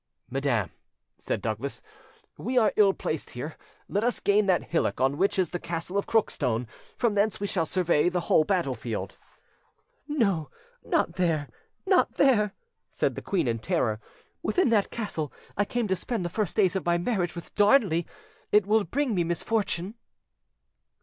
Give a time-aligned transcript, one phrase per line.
[0.31, 0.71] "Madam,"
[1.19, 1.83] said Douglas,
[2.35, 3.55] "we are ill placed here;
[3.87, 6.65] let us gain that hillock on which is the Castle of Crookstone:
[6.97, 9.17] from thence we shall survey the whole battlefield."
[10.07, 10.49] "No,
[10.83, 11.49] not there!
[11.85, 12.55] not there!"
[12.89, 13.99] said the queen in terror:
[14.41, 18.07] "within that castle I came to spend the first days of my marriage with Darnley;
[18.51, 19.93] it will bring me misfortune."